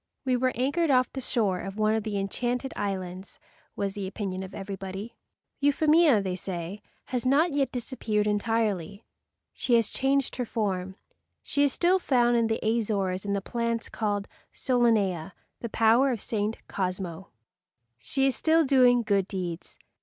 [0.25, 3.39] "We were anchored off the shore of one of the enchanted islands,"
[3.75, 5.15] was the opinion of everybody.
[5.59, 9.05] Euphemia, they say, has not yet disappeared entirely.
[9.53, 10.95] She has changed her form.
[11.43, 16.19] She is still found in the Azores in the plant called SOLANEA, the flower of
[16.19, 16.57] St.
[16.67, 17.27] Cosmo.
[17.99, 19.77] She is still doing good deeds.